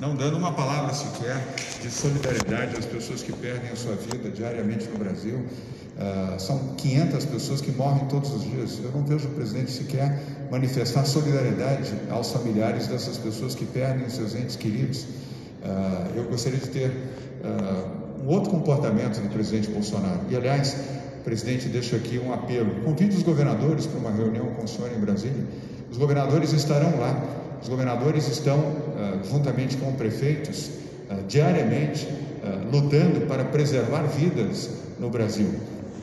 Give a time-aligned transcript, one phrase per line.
[0.00, 1.36] não dando uma palavra sequer
[1.82, 5.36] de solidariedade às pessoas que perdem a sua vida diariamente no Brasil.
[5.36, 8.80] Uh, são 500 pessoas que morrem todos os dias.
[8.82, 10.18] Eu não vejo o presidente sequer
[10.50, 15.02] manifestar solidariedade aos familiares dessas pessoas que perdem seus entes queridos.
[15.02, 20.20] Uh, eu gostaria de ter uh, um outro comportamento do presidente Bolsonaro.
[20.30, 20.76] E, aliás,
[21.22, 22.82] presidente, deixo aqui um apelo.
[22.84, 25.44] Convide os governadores para uma reunião com o senhor em Brasília.
[25.90, 27.40] Os governadores estarão lá.
[27.62, 30.68] Os governadores estão, uh, juntamente com prefeitos,
[31.10, 35.48] uh, diariamente uh, lutando para preservar vidas no Brasil.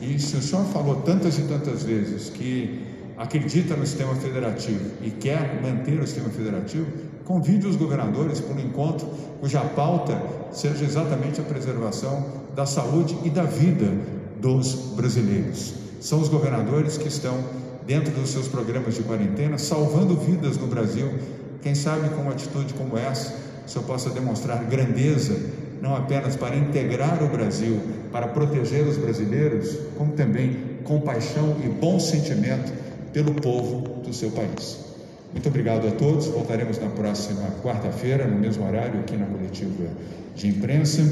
[0.00, 2.86] E se o senhor falou tantas e tantas vezes que
[3.16, 6.86] acredita no sistema federativo e quer manter o sistema federativo,
[7.24, 9.08] convide os governadores para um encontro
[9.40, 10.20] cuja pauta
[10.52, 13.92] seja exatamente a preservação da saúde e da vida
[14.40, 15.74] dos brasileiros.
[16.00, 17.42] São os governadores que estão,
[17.86, 21.10] dentro dos seus programas de quarentena, salvando vidas no Brasil.
[21.62, 23.34] Quem sabe com uma atitude como essa,
[23.66, 25.36] o senhor possa demonstrar grandeza,
[25.82, 32.00] não apenas para integrar o Brasil, para proteger os brasileiros, como também compaixão e bom
[32.00, 32.72] sentimento
[33.12, 34.88] pelo povo do seu país.
[35.32, 36.26] Muito obrigado a todos.
[36.26, 39.88] Voltaremos na próxima quarta-feira, no mesmo horário, aqui na coletiva
[40.34, 41.02] de imprensa.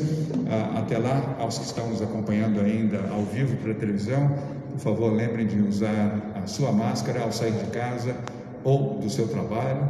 [0.49, 4.35] Ah, até lá, aos que estão nos acompanhando ainda ao vivo pela televisão,
[4.73, 8.17] por favor, lembrem de usar a sua máscara ao sair de casa
[8.65, 9.87] ou do seu trabalho.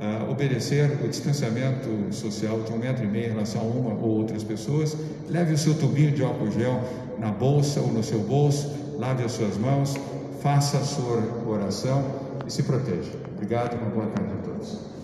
[0.00, 4.16] Uh, obedecer o distanciamento social de um metro e meio em relação a uma ou
[4.16, 4.96] outras pessoas.
[5.28, 6.82] Leve o seu tubinho de álcool gel
[7.18, 9.94] na bolsa ou no seu bolso, lave as suas mãos,
[10.42, 12.02] faça a sua oração
[12.46, 13.12] e se proteja.
[13.34, 14.99] Obrigado e uma boa tarde a todos.